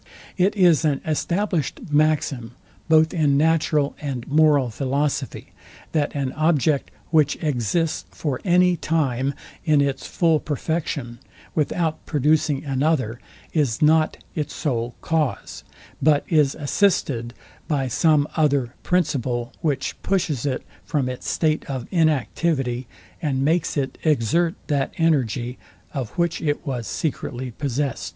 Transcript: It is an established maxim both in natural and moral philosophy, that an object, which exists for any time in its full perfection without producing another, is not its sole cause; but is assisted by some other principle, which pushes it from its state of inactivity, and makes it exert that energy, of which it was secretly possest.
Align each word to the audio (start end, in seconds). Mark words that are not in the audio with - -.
It 0.35 0.55
is 0.55 0.83
an 0.83 0.99
established 1.05 1.79
maxim 1.91 2.53
both 2.89 3.13
in 3.13 3.37
natural 3.37 3.95
and 4.01 4.27
moral 4.27 4.71
philosophy, 4.71 5.53
that 5.91 6.15
an 6.15 6.33
object, 6.33 6.89
which 7.11 7.37
exists 7.43 8.05
for 8.09 8.41
any 8.43 8.75
time 8.77 9.35
in 9.63 9.79
its 9.79 10.07
full 10.07 10.39
perfection 10.39 11.19
without 11.53 12.03
producing 12.07 12.65
another, 12.65 13.19
is 13.53 13.79
not 13.79 14.17
its 14.33 14.55
sole 14.55 14.95
cause; 15.01 15.63
but 16.01 16.25
is 16.27 16.55
assisted 16.55 17.35
by 17.67 17.87
some 17.87 18.27
other 18.35 18.73
principle, 18.81 19.53
which 19.61 19.95
pushes 20.01 20.47
it 20.47 20.63
from 20.83 21.09
its 21.09 21.29
state 21.29 21.63
of 21.65 21.85
inactivity, 21.91 22.87
and 23.21 23.45
makes 23.45 23.77
it 23.77 23.99
exert 24.03 24.55
that 24.65 24.95
energy, 24.97 25.59
of 25.93 26.09
which 26.17 26.41
it 26.41 26.65
was 26.65 26.87
secretly 26.87 27.51
possest. 27.51 28.09